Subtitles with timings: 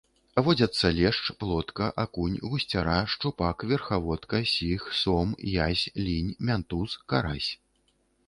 [0.45, 5.35] Водзяцца лешч, плотка, акунь, гусцяра, шчупак, верхаводка, сіг, сом,
[5.67, 7.51] язь, лінь, мянтуз, карась.